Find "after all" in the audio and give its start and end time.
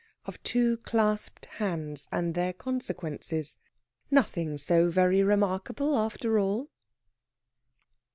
5.95-6.71